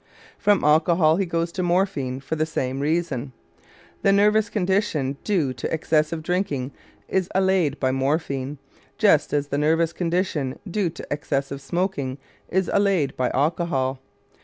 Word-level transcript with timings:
From 0.39 0.63
alcohol 0.63 1.17
he 1.17 1.27
goes 1.27 1.51
to 1.51 1.61
morphine 1.61 2.21
for 2.21 2.35
the 2.35 2.47
same 2.47 2.79
reason. 2.79 3.33
The 4.01 4.11
nervous 4.11 4.49
condition 4.49 5.17
due 5.23 5.53
to 5.53 5.71
excessive 5.71 6.23
drinking 6.23 6.71
is 7.07 7.29
allayed 7.35 7.79
by 7.79 7.91
morphine, 7.91 8.57
just 8.97 9.31
as 9.31 9.49
the 9.49 9.59
nervous 9.59 9.93
condition 9.93 10.57
due 10.67 10.89
to 10.89 11.05
excessive 11.11 11.61
smoking 11.61 12.17
is 12.49 12.67
allayed 12.73 13.15
by 13.15 13.29
alcohol. 13.29 13.99